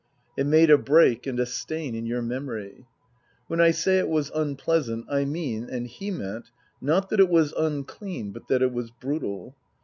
It 0.35 0.47
made 0.47 0.71
a 0.71 0.79
break 0.79 1.27
and 1.27 1.39
a 1.39 1.45
stain 1.45 1.93
in 1.93 2.07
your 2.07 2.23
memory. 2.23 2.87
When 3.45 3.61
I 3.61 3.69
say 3.69 3.99
it 3.99 4.09
was 4.09 4.31
unpleasant 4.33 5.05
I 5.07 5.25
mean, 5.25 5.69
and 5.69 5.85
he 5.85 6.09
meant, 6.09 6.49
not 6.81 7.09
that 7.09 7.19
it 7.19 7.29
was 7.29 7.53
unclean, 7.53 8.31
but 8.31 8.47
that 8.47 8.63
it 8.63 8.73
was 8.73 8.89
brutal. 8.89 9.55